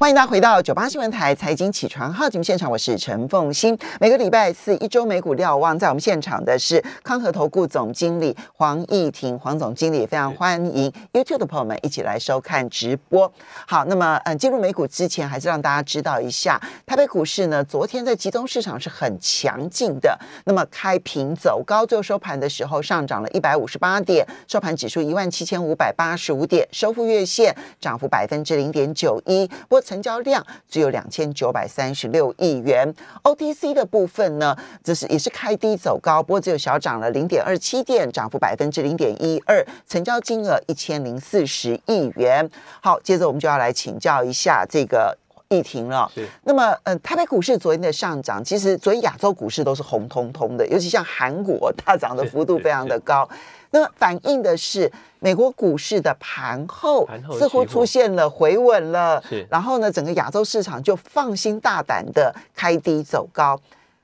[0.00, 3.78] 欢迎大家回到九八新闻台财经起床号节目现场，我是陈凤欣。
[4.00, 13.30] 每个礼拜四一周美股瞭望，在我们现场的是康和投顾总经理黄义婷，黄总经理非常欢迎 YouTube 的朋友们一起来收看直播。
[13.66, 29.46] 好，那么嗯，进入美股之前，还是让大家知道一下，台北股市呢，昨天在集中市场是很强劲的，那么开平走高，最后收盘的时候上涨了一百五十八点，收盘指数一万七千五百八十五点，收复月线，涨幅百分之零点九一。
[29.46, 32.94] 不过成交量只有两千九百三十六亿元
[33.24, 42.48] ，OTC 的部分呢，这是也是开低走高，不过只有小涨了零点二七点，涨幅百分之零点一二，成交金额一千零四十亿元。
[42.80, 45.18] 好，接着我们就要来请教一下这个
[45.50, 46.10] 议庭了。
[46.14, 53.28] 是，那么，嗯，台北股市昨天的上涨，其实昨天亚洲股市都是红彤彤的，尤其像韩国大涨的幅度非常的高。
[53.72, 59.44] 那反映的是美国股市的盘后似乎出现了回稳了，是。
[59.50, 63.60] 然后呢，整个亚洲市场就放心大胆的开低走高。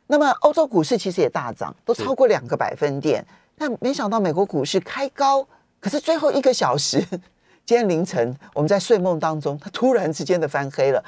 [0.09, 3.25] 那么欧洲股市其实也大涨，都超过两个百分点，
[3.57, 5.47] 但没想到美国股市开高，
[5.79, 7.01] 可是最后一个小时，
[7.65, 11.05] 今天凌晨我们在睡梦当中，它突然之间的翻黑了，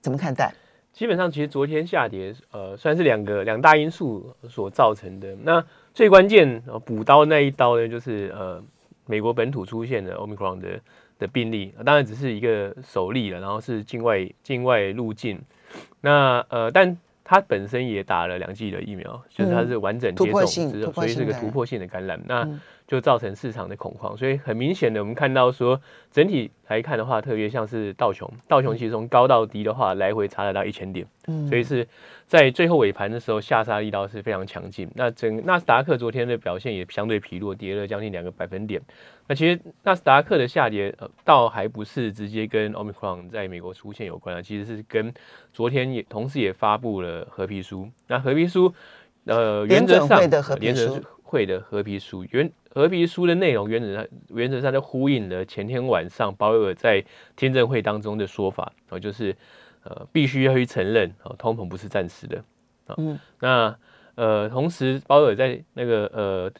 [0.00, 0.52] 怎么看待？
[0.92, 5.36] 基本上其实昨天下跌，呃，算是两个两大因素所造成的。
[5.44, 8.62] 那最关键呃补刀那一刀呢，就是呃
[9.06, 10.80] 美国本土出现的 Omicron 的
[11.18, 15.40] 的病例，当然只是一个首例了，然后是境外境外入境。
[16.00, 22.20] 那呃，但它本身也打了两剂的疫苗，就是它是完整接种之后，所以是个突破性的感染。
[22.26, 22.60] 那嗯
[22.90, 31.86] 就造成市场的恐慌，所以很明显的，我们看到说整体来看的话，特别像是道琼，道琼其实从高到低的话，来回差了到一千点，嗯所以是
[32.26, 34.90] 在最后尾盘的时候下杀力道是非常强劲。
[34.96, 38.82] 那整纳斯达克昨天的表现也相对疲弱，跌了将近两个百分点。
[39.28, 45.14] 那其实纳斯达克的下跌，呃，倒还不是直接跟 Omicron 在美国出现有关啊，其实是跟
[45.52, 47.88] 昨天也同时也发布了合皮书。
[48.08, 48.74] 那合皮书，
[49.26, 51.00] 呃，原则上联准会的合皮书
[51.30, 57.04] 会的和皮书原和皮书的内容原则上原则上就呼应了前天晚上鲍威尔在
[57.36, 59.36] 听证会当中的说法，哦，就是
[59.84, 62.38] 呃必须要去承认哦，通膨不是暂时的
[62.86, 62.94] 啊。
[62.98, 63.76] 嗯那
[64.16, 66.52] 呃，同时鲍威尔在那个呃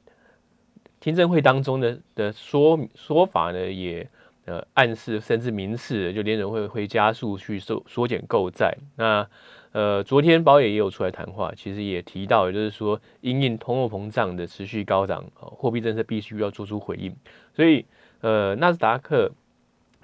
[1.00, 4.08] 听证会当中的的说说法呢，也
[4.46, 8.76] 呃暗示甚至明示，就联准会会加速去缩缩减购债。
[8.96, 9.28] 那
[9.72, 17.14] 呃，昨天保也也有出来谈话，其实也提到，也就是说因应通货膨胀的持续高涨，货币政策必须要做出回应。
[17.54, 17.84] 所以
[18.20, 19.32] 呃，纳斯达克。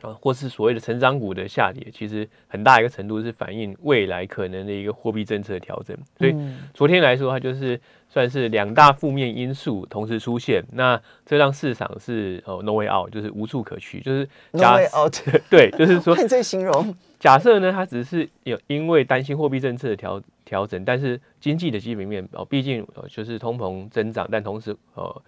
[0.03, 5.97] 呃，或是所谓的成长股的下跌，其实很大一个程度是反映未来可能的一个货币政策的调整。
[6.19, 15.15] 所以嗯昨天来说，它就是算是两大负面因素同时出现，那这让市场是哦 no way out，就是无处可去，就是，no 假 out，
[15.51, 25.23] 对，就是说 换这形容，假设呢，它只是有因为担心货币政策的调调整，但是经济的基本面哦，毕竟呃就是通膨增长，但同时呃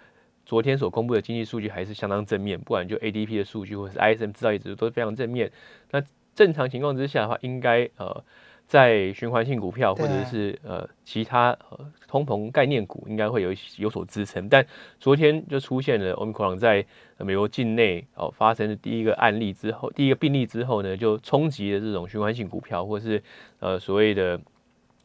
[0.48, 5.52] 昨天所公布的经济数据还是相当正面，不管就 ADP 的数据或是 ISM 制造业指数都是非常正面。
[5.90, 6.02] 那
[6.34, 8.24] 正常情况之下的话，应该呃
[8.66, 14.64] 在循环性股票或者是呃其他呃通膨概念股应该会有有所支撑，但
[14.98, 16.82] 昨天就出现了 Omicron 在
[17.18, 23.22] 呃美国境内哦发生的第一个案例之后，第一个病例之后呢，就冲击了这种循环性股票或是
[23.58, 24.40] 呃所谓的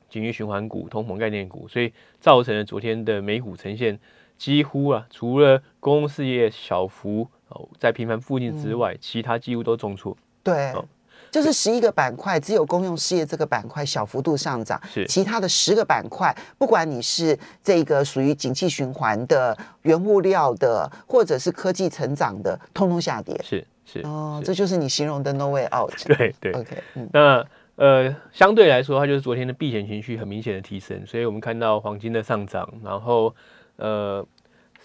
[0.07, 3.99] 经济循环股、通膨概念股，所以造成了昨天的美股呈现
[4.43, 10.17] 几乎啊，除了公共事业小幅哦在平凡附近之外，其他几乎都重挫。
[10.43, 10.83] 对哦。
[11.31, 23.39] 就是十一个板块，只有公用事业这个板块小幅度上涨，是其他的十个板块，不管你是这个属于景气循环的、原物料的，或者是科技成长的，通通下跌。
[23.41, 25.89] 是是哦，是这就是你形容的 no way out。
[26.05, 26.51] 对对。
[26.51, 27.45] OK，嗯，那
[27.77, 33.33] 呃，相对来说，它就是昨天的避险情绪很明显的提升，所以我们看到黄金的上涨，然后
[33.77, 34.23] 呃，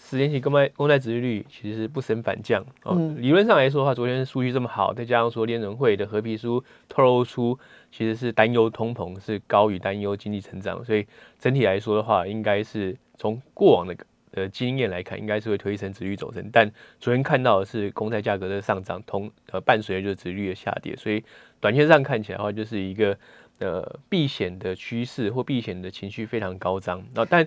[0.08, 2.94] 十年期公债公债殖利率其实是不升反降哦。
[2.96, 7.58] 嗯理论上来说的话，昨天数据这么好，再加上说联准会的合皮书透露出
[7.92, 11.06] 其实是担忧通膨是高于担忧经济成长，所以
[11.38, 13.94] 整体来说的话，应该是从过往的
[14.30, 16.48] 呃经验来看，应该是会推升殖率走升。
[16.50, 21.22] 但昨天看到的是公债价格的上涨，同呃伴随着就是殖率的下跌，所以
[21.60, 23.14] 短线上看起来的话，就是一个
[23.58, 26.98] 呃避险的趋势或避险的情绪非常高涨。
[27.14, 27.46] 然后但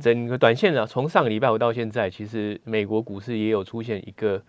[0.00, 4.42] 整个短线啊，从上个礼拜五到现在，其实美国股市也有出现一个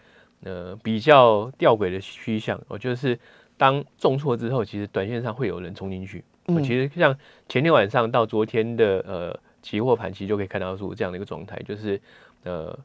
[0.44, 3.18] 呃比较吊诡的趋向，哦，就是
[3.58, 6.20] 当重挫之后，其实短线上会有人冲进去。
[6.48, 6.64] 哦嗯。
[6.64, 7.16] 其实像
[7.48, 12.00] 前天晚上到昨天的呃期货盘，其实就可以看到出这样的一个状态，就是
[12.44, 12.78] 呃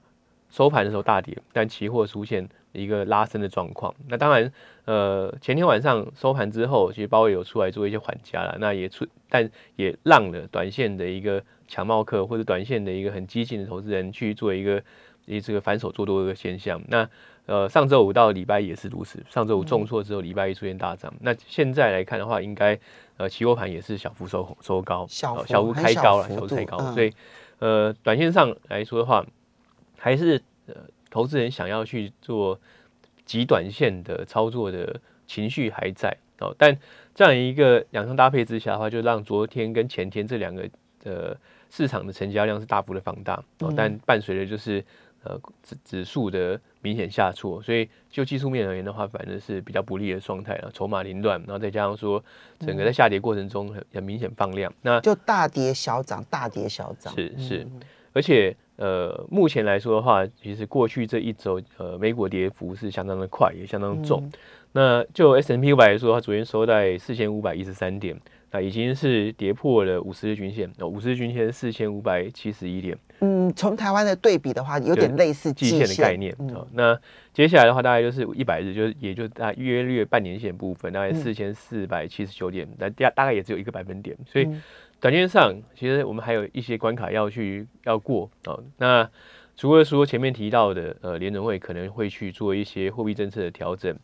[0.48, 3.94] 收盘的时候大跌，但期货出现一个拉升的状况。
[4.08, 4.52] 那当然，
[4.84, 14.82] 呃，前天晚上收盘之后，其实鲍威有出来做一些缓加了，那也出，但也让了短线的一个强帽客或者短线的一个很激进的投资人去做一个
[15.26, 16.80] 一这个反手做多的一个现象。
[16.88, 17.08] 那
[17.46, 21.12] 呃，上周五到礼拜也是如此，上周五重挫之后，礼拜一出现大涨。
[21.20, 22.78] 那现在来看的话，应该
[23.16, 27.10] 呃，期货盘也是小幅收收高，小小幅开高了，小幅开高，所以
[27.58, 29.24] 呃，短线上来说的话，
[29.96, 30.74] 还是呃，
[31.10, 32.58] 投资人想要去做
[33.24, 36.54] 极短线的操作的情绪还在哦。
[36.58, 36.76] 但
[37.14, 40.68] 这样一个两相搭配之下的话，就让昨天跟前天这两个
[41.04, 41.36] 呃
[41.70, 44.84] 市场的成交量是大幅的放大哦，但伴随的就是。
[45.24, 50.70] 呃，指指数的明显下挫，所以就技术面而言的话，反正是比较不利的状态了。
[50.72, 52.22] 筹码凌乱，然后再加上说，
[52.60, 57.12] 整个在下跌过程中很很明显放量，那就大跌小涨，大跌小涨。
[57.16, 57.66] 是是，
[58.12, 64.30] 而且呃，目前来说的话，其实过去这一周，呃，美股跌幅是相当的快，也相当重。
[64.72, 68.18] 那就 S M P 五百来说，它昨天收在四千五百一十三点。
[68.50, 72.96] 那已经是跌破了五十日均线，五十日均线四千五百七十一点。
[73.20, 76.34] 嗯，从台湾的对比的话，有点类似季线的概念。
[76.54, 76.98] 好，那
[77.34, 84.16] 接下来的话，大概就是一百日，就是也就大约略半年线部分，大概四千四百七十九点，那大大概也只有一个百分点。
[84.24, 84.48] 所以
[85.00, 88.58] 短线上，其实我们还有一些关卡要去要过啊。
[88.78, 89.08] 那
[89.56, 93.96] 除了说前面提到的，呃，联准会可能会去做一些货币政策的调整。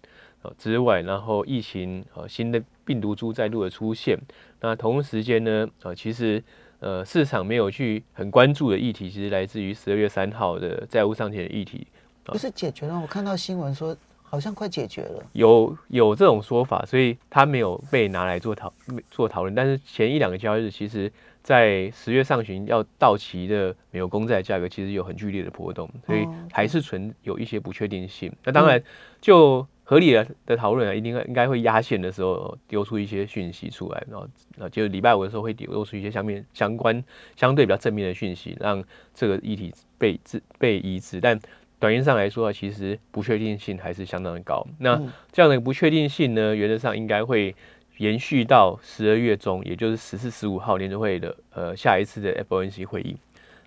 [0.58, 4.18] 之外，然后疫情呃新的病毒株再度的出现，
[4.60, 6.44] 那同时间呢，呃其实
[6.80, 11.86] 呃市场没有去很关注的议题，其实来自于十二月三号的债务上限的议题，
[12.24, 13.00] 不是解决了？
[13.00, 18.72] 我看到新闻说好像快解决了，有有这种说法，所以它没有被拿来做讨
[19.10, 19.54] 做讨论。
[19.54, 21.12] 但是前一两个交易日，其实
[21.42, 28.32] 在十月上旬要到期的美国公债价格，其实有很剧烈的波动，所以还是存有一些不确定性。
[28.44, 28.82] 那当然
[29.20, 29.66] 就。
[29.86, 34.26] 合理的的讨论啊，一定应该会压线的时候丢出一些讯息出来，然后
[34.58, 37.04] 啊，就礼拜五的时候会丢出一些相面相关
[37.36, 38.82] 相对比较正面的讯息，让
[39.12, 41.20] 这个议题被治被移植。
[41.20, 41.38] 但
[41.84, 44.66] 短线上来说啊，其实不确定性还是相当的高。
[44.78, 44.98] 那
[45.30, 47.54] 这样的不确定性呢，原则上应该会
[47.98, 53.14] 延续到十二月中，也就是十四、十五号联储会的呃下一次的 FOMC 会议。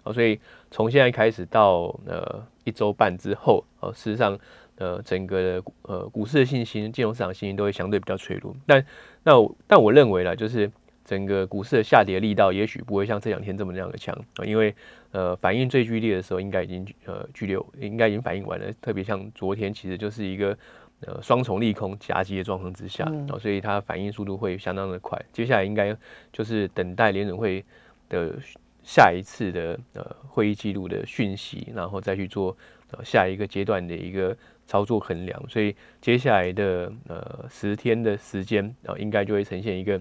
[0.01, 0.39] 哦，所以
[0.71, 4.35] 从现在开始到呃一周半之后，哦，事实上。
[4.79, 8.55] 呃，整个的呃股市的信心、金融市场信心都会相对比较脆弱。
[8.67, 8.85] 但
[9.23, 9.33] 那
[9.65, 10.71] 但我认为呢，就是
[11.03, 14.75] 整个股市的下跌力道也许不会像这两天这么样的强啊，因为
[15.11, 18.71] 呃反应最剧烈的时候应该已经呃剧烈，应该已经反应完了。
[18.81, 20.57] 特别像昨天，其实就是一个
[21.01, 25.19] 呃双重利空夹击的状况之下哦，所以它反应速度会相当的快。
[25.31, 25.95] 接下来应该
[26.31, 27.63] 就是等待联准会
[28.09, 28.35] 的
[28.83, 32.55] 下一次的呃会议记录的讯息，然后再去做
[32.91, 34.35] 呃下一个阶段的一个。
[34.69, 39.97] 操作衡量，所以接下来的呃十天的时间啊，应该就会呈现一个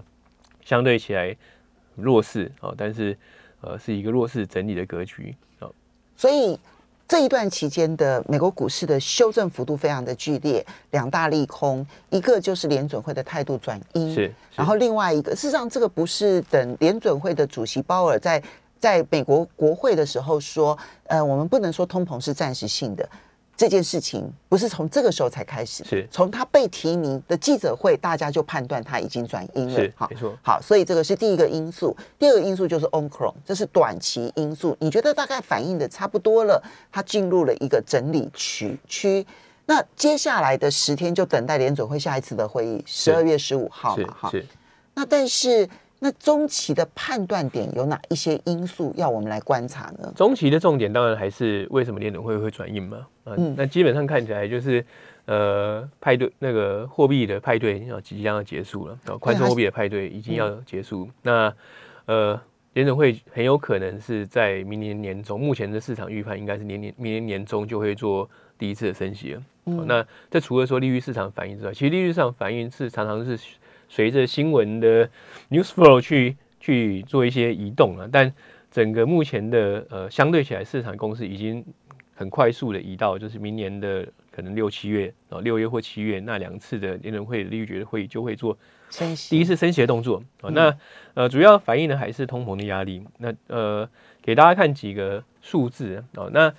[0.61, 1.33] 相对起来
[1.95, 3.17] 弱势啊，但是
[3.67, 5.67] 呃是一个弱势整理的格局啊。
[6.15, 6.57] 所以
[7.07, 18.41] 这一段期间的美国股市的修正幅度非常的剧烈，两大利空，一个就是联准会的态度转阴，是，然后另外一个事实上这个不是等联准会的主席鲍尔在
[18.79, 23.07] 在美国国会的时候说，呃，我们不能说通膨是暂时性的。
[23.57, 29.91] 这件事情不是从这个时候才开始，是从他被提名的记者会，大家就判断他已经转阴了。
[29.95, 30.37] 好，没错。
[30.43, 31.97] 好，所以这个是第一个因素。
[32.19, 34.77] 第二个因素就是 Omicron，这是短期因素。
[34.79, 39.25] 你觉得大概反映的差不多了，它进入了一个整理区区。
[39.65, 44.15] 那接下来的十天就等待联准会下一次的会议，十二月十五号嘛。
[44.21, 44.31] 哈，
[44.93, 45.67] 那但是。
[45.99, 50.13] 那中期的判断点有哪一些因素要我们来观察呢？
[50.15, 53.07] 中期的重点当然还是为什么联准会会转硬嘛？
[53.25, 54.85] 嗯，那基本上看起来就是
[55.25, 61.09] 呃派对那个货币的派对要即将要结束了，宽松货币的派对已经要结束。
[61.23, 61.51] 那
[62.05, 62.39] 呃
[62.73, 69.43] 联准会很有可能是在明年年中，目前的市场预判应该是年年明年年中就会做第一次的升息了。
[69.65, 73.39] 嗯，那这除了说利率市场反应之外，其实利率市场反应是常常是。
[73.89, 75.07] 随着新闻的
[75.49, 78.33] news flow 去去做一些移动了，但
[78.69, 81.63] 整个目前的呃相对起来市场公司已经
[82.13, 88.57] 很快速的移到，就是明年的可能六七月啊六月或七月那两次的联准会利率决会议就会做
[88.89, 90.49] 升息第一次升息的动作啊。
[90.51, 90.75] 那
[91.13, 93.03] 呃主要反映的还是通膨的压力。
[93.19, 93.89] 那呃
[94.21, 96.53] 给大家看几个数字哦，那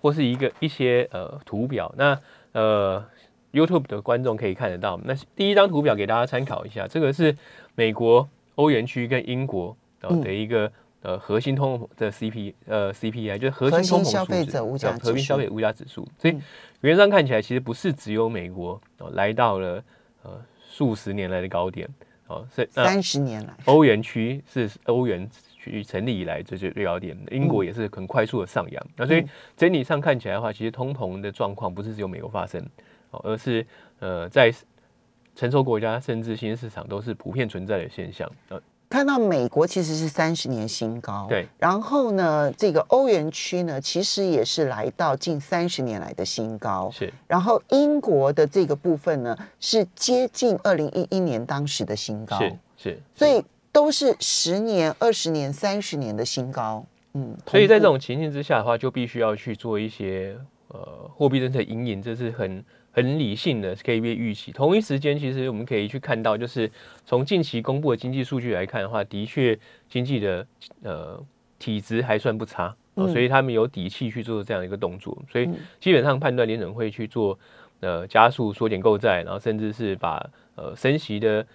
[0.00, 2.18] 或是一个一些呃图表，那
[2.52, 3.04] 呃。
[3.52, 7.36] YouTube 的观众可以看得到，那第一张图表给大家参考一下，这个是
[7.74, 9.76] 美国、欧元区跟英国
[10.22, 10.70] 的一个
[11.02, 16.06] 呃核心通膨的 CP 呃 CPI，就是核核心通膨心消费数值者物价指核心消数费物价指数。
[16.18, 16.36] 所以
[16.82, 19.82] 原则上看起来，其实不是只有美国哦来到了
[20.22, 20.30] 呃
[20.68, 21.88] 数十年来的高点
[22.26, 25.28] 哦，是三十年来，欧元区是欧元
[25.58, 28.86] 区成立以来最最最高点，英国也是很快速的上扬。
[28.96, 29.24] 那所以
[29.56, 32.62] 整体上看起来的话，其实通膨的状况不是只有美国发生，
[33.10, 33.66] 哦，而是
[34.00, 34.52] 呃在
[35.34, 38.30] 成熟国家甚至新兴市场都是普遍存在的现象。
[38.48, 41.46] 呃，看到美国其实是三十年新高，对。
[41.58, 46.90] 然后呢，这个欧元区呢，其实也是来到近三十年来的新高。
[46.90, 56.84] 是然后英国的这个部分呢，是接近二零一一年当时的新高，是是，所以都是十年、二十年、三十年的新高。
[57.12, 60.36] 嗯，所以在这种情形之下的话，就必须要去做一些
[60.68, 62.64] 呃货币政策引引，这是很
[62.98, 64.50] 很理性的，可以被预期。
[64.50, 66.68] 同一时间，其实我们可以去看到，就是
[67.06, 69.56] 从近期公布的经济数据来看的话，的确
[69.88, 70.46] 经济的
[70.82, 71.24] 呃
[71.60, 72.74] 体质还算不差。
[72.96, 77.38] 所以他们有底气去做这样一个动作，所以嗯基本上判断联准会去做
[77.78, 81.46] 呃加速缩减购债，然后甚至是把呃升息的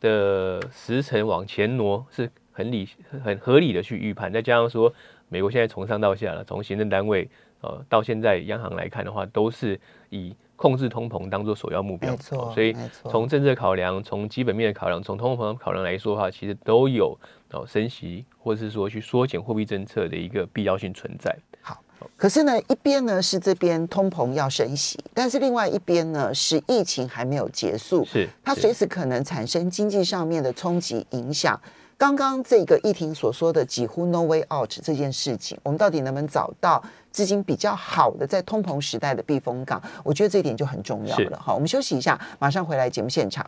[0.00, 2.88] 的时程往前挪，是很理
[3.22, 4.32] 很合理的去预判。
[4.32, 4.92] 再加上说，
[5.28, 7.28] 美国现在从上到下了，从行政单位
[7.60, 9.78] 呃到现在央行来看的话，都是
[10.10, 12.10] 以控制通膨当做首要目标。
[12.10, 17.16] 没错哦所以从政策考量、从基本面的考量、从通货膨胀考量来说的话，其实都有
[17.52, 21.36] 哦升息或者是说去缩减货币政策的一个必要性存在。
[21.60, 21.82] 好
[22.16, 31.60] 可是呢，一边呢是这边通膨要升息，但是另外一边呢是疫情还没有结束，是是它随时可能产生经济上面的冲击影响。
[31.98, 39.82] 刚刚这个议庭所说的几乎 no way out 这件事情，我们到底能不能找到资金比较好的在通膨时代的避风港？
[40.04, 41.36] 我觉得这一点就很重要了。
[41.44, 43.44] 好，我们休息一下，马上回来节目现场。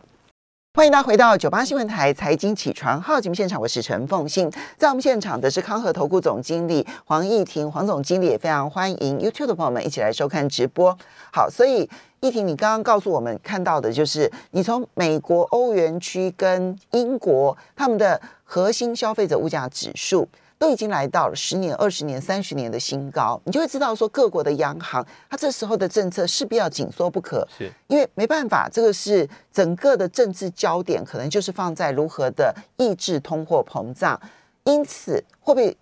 [0.73, 4.51] 欢迎大家回到九八新闻台财经起床号节目现场，我是陈凤欣。
[4.77, 10.97] 在我们现场的是康和投顾总经理黄义婷，黄总经理也非常欢迎 YouTube 的朋友们一起来收看直播。
[11.31, 11.89] 好，所以
[12.21, 18.21] 义婷，你刚刚告诉我们看到的就是你从美国、欧元区跟英国他们的
[18.53, 20.27] 核心消费者物价指数。
[20.57, 27.47] 都已经来到了十年、二十年、三十年的新高，你就会知道说各国的央行，它这时候的政策势必要紧缩不可。
[27.57, 34.21] 是因为没办法，这个是整个的政治焦点，可能就是放在如何的抑制通货膨胀。
[34.65, 35.75] 因此，货币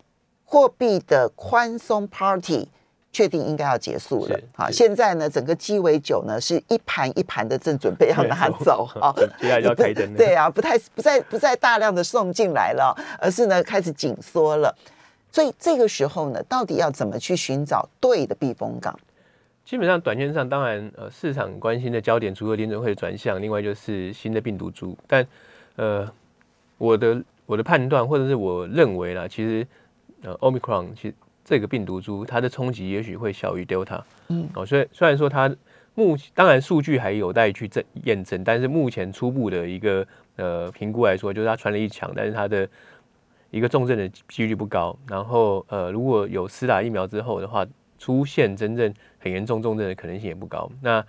[0.45, 2.69] 货币的宽松 party
[3.11, 4.43] 确定应该要结束了是。
[4.55, 9.13] 好，现在呢，整个鸡尾酒呢是一盘一盘的正准备要拿走啊。
[9.39, 10.17] 接下来就要开灯了。
[10.17, 14.75] 对啊，不太不再不再大量的送进来了，而是呢开始紧缩了。
[15.31, 18.97] 所以这个时候呢，到底要怎么去寻找对的避风港？
[19.65, 24.97] 基本上短线上，当然呃市场关心的焦点除了联准会的转向，另外就是新的病毒株。
[25.07, 25.25] 但
[25.75, 26.11] 呃
[26.79, 29.67] 我的我的判断或者是我认为啦，其实
[30.23, 31.13] 呃 Omicron 其实
[31.49, 33.99] 这个病毒株它的冲击也许会小于 Delta。
[34.27, 35.49] 嗯哦，所以虽然说它
[35.95, 42.69] 目当然数据还有待去证验证，但是目前初步的一个呃评估来说，就是它传染力强，但是它的
[43.49, 44.95] 一个重症的几率不高。
[45.07, 47.65] 然后呃如果有施打疫苗之后的话，
[47.97, 50.69] 出现真正很严重重症的可能性也不高。
[50.83, 51.03] 那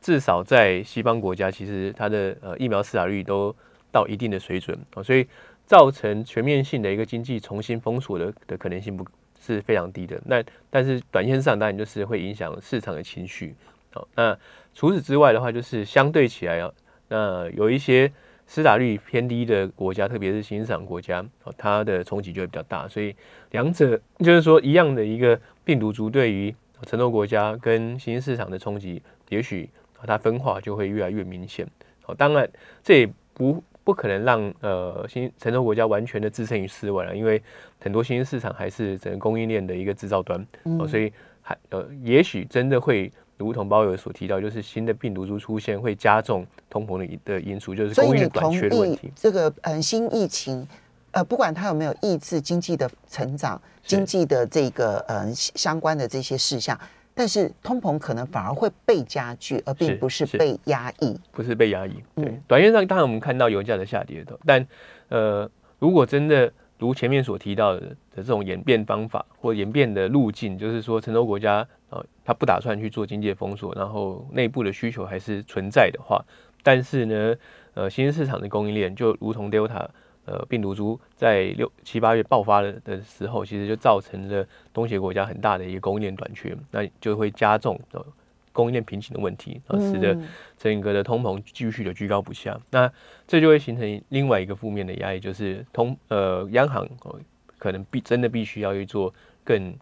[0.00, 3.52] 至少在西方国家，其实它的呃疫苗施打率都
[3.90, 5.26] 到一定的水准哦，所以
[5.66, 9.04] 造成全面性的一个经济重新封锁的的可能性不
[9.40, 10.20] 是非常低的。
[10.26, 13.54] 那但是短线上当然就是会影响市场的情绪。
[13.92, 14.38] 好，那
[14.74, 16.70] 除此之外的话，就是相对起来啊，
[17.08, 18.12] 那有一些
[18.46, 21.24] 施打率偏低的国家，特别是新兴市场国家，
[21.56, 22.86] 它的冲击就会比较大。
[22.86, 23.14] 所以
[23.50, 26.54] 两者就是说一样的一个病毒株，对于
[26.86, 29.68] 成熟国家跟新兴市场的冲击，也许
[30.06, 31.66] 它分化就会越来越明显。
[32.02, 32.48] 好，当然
[32.82, 37.42] 这也不不可能让呃新成熟国家完全的置身于世外了，因为
[37.80, 40.46] 很多新兴市场还是整个供应链的一个制造端，
[40.78, 43.10] 哦，所以还呃也许真的会。
[43.40, 49.10] 如同包友所提到，就是新的病毒株出现会加重通膨的因的因素，就是供应链短缺的问题。
[49.16, 50.68] 这个嗯新疫情，
[51.12, 56.78] 呃，不管它有没有抑制经济的成长、是经济的这个呃相关的这些事项，
[57.20, 61.14] 但是通膨可能反而会被加剧，而并不是是被压抑。
[61.30, 61.92] 不是被压抑。
[62.14, 64.66] 对，嗯短线上当然我们看到油价的下跌的，但
[65.10, 65.46] 呃，
[65.78, 76.24] 如果真的如前面所提到的的这种演变方法或演变的路径，就是说成熟国家呃，它不打算去做经济封锁，然后内部的需求还是存在的话，
[76.62, 77.36] 但是呢，
[77.74, 79.88] 呃，新兴市场的供应链就如同 Delta。
[80.30, 88.06] 呃，病毒株在六七八月爆发的的时候，其实就造成了东协国家很大的一个供应链短缺，那就会加重呃
[88.52, 90.28] 供应链瓶颈的问题，啊，使得嗯。
[90.56, 92.92] 整个的通膨继续的居高不下，那
[93.26, 97.18] 这就会形成另外一个负面的压力，就是通呃央行哦
[97.58, 99.74] 可能必真的必须要去做更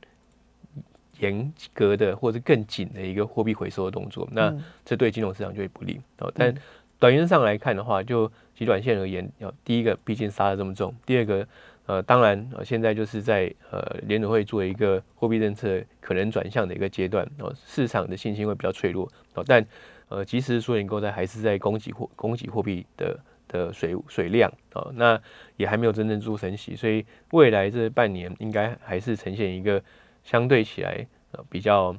[1.18, 6.00] 严格的或者更紧的一个货币回收的动作，那这对金融市场就会不利。
[6.18, 6.32] 哦。
[6.34, 6.54] 但
[6.98, 11.46] 短线上来看的话，就极短线而言，要第一个毕竟杀的这么重，第二个
[11.86, 19.64] 呃，当然呃，现在就是在呃联储会做一个货币政策可能转向的一个阶段哦，市场的信心会比较脆弱哦，但
[20.08, 25.18] 呃，即使说联购在还是在供给货供给货币的的水水量哦，那
[25.56, 29.82] 也还没有真正做升息，所以未来这半年应该还是呈现一个
[30.24, 31.96] 相对起来呃比较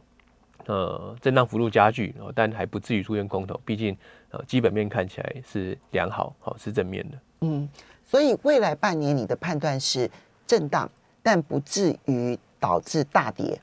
[0.70, 3.98] 呃震荡幅度加剧哦，但还不至于出现空头，毕竟。
[4.32, 7.18] 呃，基本面看起来是良好，好是正面的。
[7.42, 7.68] 嗯，
[8.06, 10.08] 所以未来半年你的判断是
[10.46, 10.88] 震荡，
[11.24, 13.60] 但不至于导致大跌。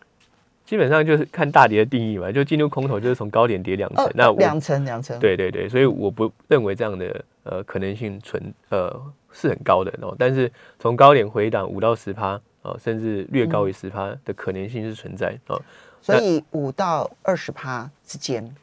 [0.65, 5.17] 基本上就是看大跌的定义嘛，就进入空头就是从高点跌两层，那两成两成。
[5.21, 10.17] 对对对，所以我不认为这样的呃可能性存呃是很高的哦。
[10.19, 15.63] 但是从高点回档五到十趴哦，甚至略高于十趴的可能性是存在哦。
[16.07, 18.55] 所以五到二十趴之间，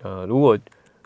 [0.00, 0.58] 呃，如果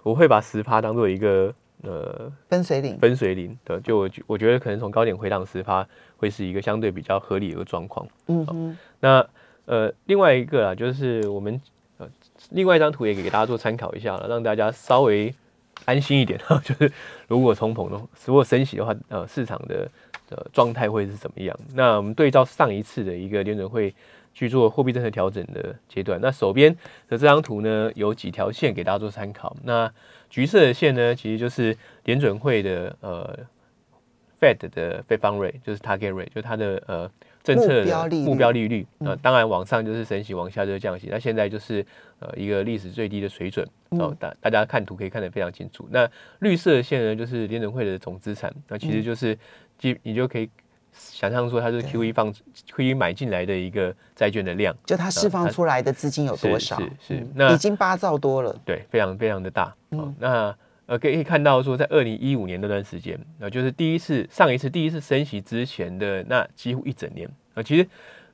[0.05, 5.85] 我会把十趴当做一个呃分水岭，分水岭的，就我我觉得可能从高点回档十趴
[6.19, 8.07] 会是一个相对比较合理的状况。
[8.29, 9.27] 嗯哼，那
[9.65, 11.61] 呃另外一个啊，就是我们
[11.99, 12.09] 呃
[12.51, 15.35] 另外一张图也给大家做参考一下了，让大家稍微
[15.85, 16.57] 安心一点哈。
[16.65, 16.93] 就是
[17.27, 19.91] 如果通膨的如果升息的话，呃市场的
[20.31, 21.59] 呃状态会是怎么样？
[21.75, 23.93] 那我们对照上一次的一个联准会。
[24.37, 26.21] 去做货币政策调整的阶段。
[26.21, 26.71] 那手边
[27.09, 29.57] 的这张图呢，有几条线给大家做参考。
[29.65, 29.91] 那
[30.29, 31.75] 橘色的线呢，其实就是
[32.05, 33.35] 联准会的呃
[34.39, 37.11] Fed 的 Fed Fund Rate，就是 Target Rate，就是它的呃
[37.43, 38.87] 政策的目标利率。
[38.99, 41.09] 那当然往上就是升息，往下就是降息。
[41.11, 41.87] 那现在就是
[42.19, 43.67] 呃一个历史最低的水准。
[43.89, 45.89] 哦，大大家看图可以看得非常清楚。
[45.91, 46.07] 那
[46.41, 48.53] 绿色的线呢，就是联准会的总资产。
[48.69, 49.39] 那其实就是
[49.79, 50.51] 基你就可以。
[50.97, 56.79] 想象说它是 Q E 放 Q E 买进来的一个债券的量，就它释放出来的资金有多少？
[56.79, 59.75] 是是，那已经八兆多了，对，非常非常的大。
[59.91, 67.29] 嗯，那呃可以看到说，在二零一五年那段时间，那就是第一次上一次第一次升息之前的那几乎一整年。
[67.55, 67.87] 啊，其实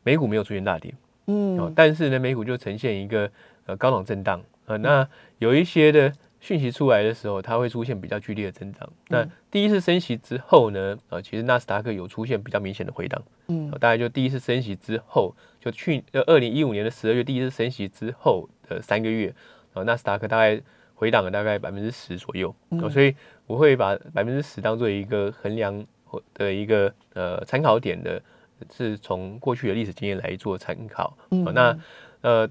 [0.02, 0.94] 美股没有出现大跌，
[1.26, 3.30] 嗯，但是呢，美股就呈现一个
[3.66, 4.40] 呃高档震荡。
[4.66, 5.06] 啊，那
[5.38, 6.12] 有一些的。
[6.42, 8.92] 讯息出来的时候，它会出现比较剧烈的增长。
[9.06, 10.98] 那第一次升息之后呢？
[11.08, 13.22] 啊，其实纳斯达克有出现比较明显的回档。
[13.46, 19.32] 嗯，大概就第一次升息之后，就去呃二零一五年的十二月第一次升息之后的三个月，
[19.74, 20.60] 呃，纳斯达克大概
[20.96, 22.52] 回档了大概百分之十左右。
[22.70, 23.14] 嗯，所以
[23.46, 25.86] 我会把百分之十当做一个衡量
[26.34, 28.20] 的一个呃参考点的，
[28.68, 31.16] 是从过去的历史经验来做参考。
[31.30, 31.78] 嗯，那
[32.22, 32.50] 呃。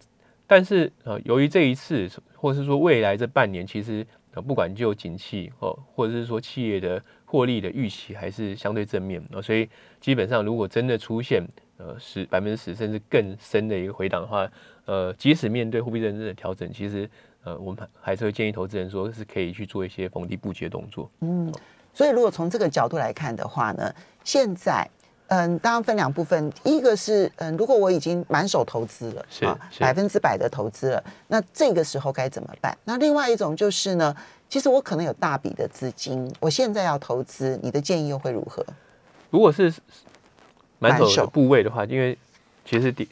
[0.51, 9.69] 但是呃，由于这一次，或是说未来这半年，其实呃，不管就景气哦，或者是说企业的获利的预期，还是相对正面啊，所以
[10.01, 11.41] 基本上如果真的出现
[11.77, 14.45] 呃十百分之十甚至更深的一个回档的话，
[14.83, 17.09] 呃，即使面对货币政策的调整，其实
[17.45, 21.09] 呃，我们还是会建议投资人说是可以去做一些逢低布局的动作。
[21.21, 21.49] 嗯，
[21.93, 23.89] 所以如果从这个角度来看的话呢，
[24.25, 24.85] 现在。
[25.33, 29.45] 嗯，当然分两部分，一个是嗯，如果我已经满手投资了，是，
[29.79, 32.77] 百分之百的投资了，那这个时候该怎么办？
[32.83, 34.13] 那另外一种就是呢，
[34.49, 38.61] 其实我可能有大笔的资金，我现在要投资，你的建议又会如何？
[39.29, 39.73] 如果是
[40.79, 42.17] 满手部位的话，因为
[42.65, 43.07] 其实跌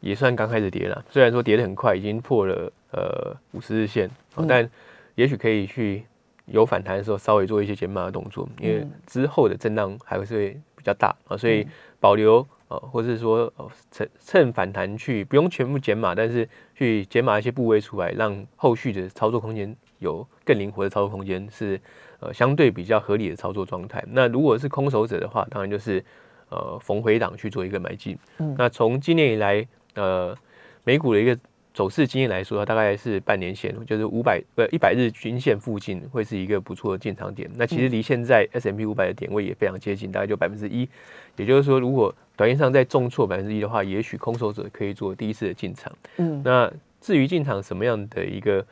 [0.00, 4.10] 也算刚开始跌了，虽然说跌的很快，已经破了呃五十日线，
[4.46, 4.68] 但
[5.14, 6.04] 也许可以去
[6.44, 10.54] 有反弹的时候稍微做一些减码的动作，因为之后的震荡还会是。
[10.75, 11.66] 比较大啊，所以
[12.00, 13.52] 保留呃，或者是说
[13.90, 21.80] 趁趁反弹去，不用全部减码，但是去减码一些部位出来，让后续的操作空间有更灵活的操作空间，是
[22.20, 24.02] 呃相对比较合理的操作状态。
[24.08, 26.02] 那如果是空手者的话，当然就是
[26.48, 28.16] 呃逢回档去做一个买进。
[28.38, 30.36] 嗯，那从今年以来呃
[30.84, 31.38] 美股的一个。
[31.76, 37.50] 走势经验来说，大概是半年线，就是五百不一百日均线附近会是一个不错的进场点。
[37.54, 40.88] 那其实离现在 S M P 五百的点位也非常接近，大概就百分之一。
[41.36, 45.92] 也就是说，如果短线上再重挫百分之一的话，也许空手者可以做第一次的进场。
[46.16, 48.64] 嗯，那至于进场什么样的一个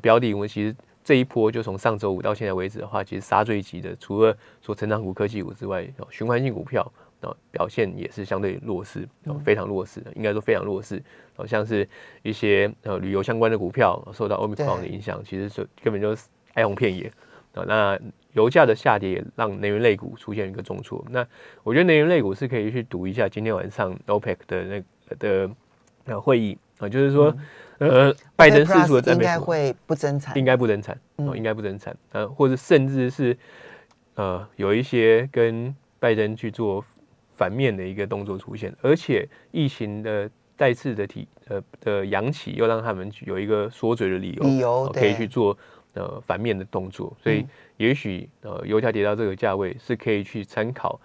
[0.00, 0.72] 标的，我们其实
[1.02, 6.92] 这一波就从上周五到现在为止的话，其实杀最急的，除了说成长股、科技股之外，循环性股票。
[7.22, 11.02] 哦，表现也是相对弱势，哦，非常弱势的，应该说非常弱势。
[11.36, 11.88] 哦，像是
[12.22, 17.10] 一些呃旅游相关的股票受到欧米克的影响，其实是根本就是哀鸿遍野。
[17.54, 17.98] 啊，那
[18.32, 21.04] 油价的下跌也让能源类股出现一个重挫。
[21.10, 21.26] 那
[21.62, 25.50] 我觉得能源类股是可以去读一下今天晚上 OPEC 的那的
[26.06, 27.34] 呃会议啊，就是说
[27.78, 33.36] 呃拜登四处的应该会不增产，应该不增产，哦，应该不增产，呃，或者甚至是
[34.14, 36.84] 呃有一些跟拜登去做。
[37.42, 45.58] 反面的一个动作出现，而且疫情的再次的提呃的扬起，又让他们有一个缩嘴的理由，理由可以去做
[45.94, 47.44] 呃反面的动作，所以
[47.78, 51.00] 也许呃油价跌到这个价位是可以去参考。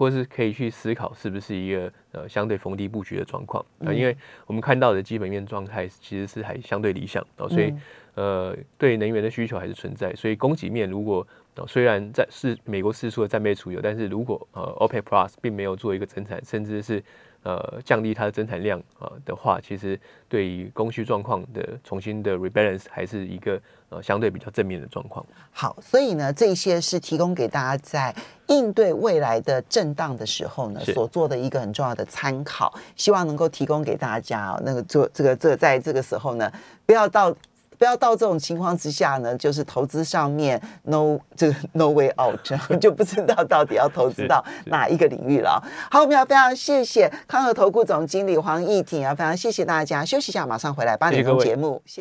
[0.00, 3.62] 或是可以去思考是不是一个呃相对逢低布局的状况。
[3.84, 7.70] 啊，因为我们看到的基本面状态其实是还相对理想哦，所以
[8.14, 11.26] 呃对能源的需求还是存在，所以供给面如果
[11.66, 17.02] 虽然在是美国释出的战备储油，但是如果呃 OPEC Plus 并没有做一个增产，甚至是
[17.42, 25.24] 呃，降低它的增产量啊的话，其实对于供需状况的重新的 rebalance 还是一个呃相对比较正面的状况。
[25.50, 28.14] 好，所以呢，这些是提供给大家在
[28.48, 34.60] 应对未来的震荡的时候呢所做的一个很重要的参考，希望能够提供给大家。
[34.62, 36.52] 那个做这个这在这个时候呢，
[36.84, 37.34] 不要到。
[37.80, 42.38] 不要到这种情况之下呢，就是投资上面 no 这个 no way out，
[42.78, 45.58] 就不知道到底要投资到哪一个领域了。
[45.90, 51.80] 好，我们要非常谢谢康和投顾总经理黄义挺啊，非常谢谢大家，休息一下，马上回来八点钟节目。
[51.86, 51.98] 谢。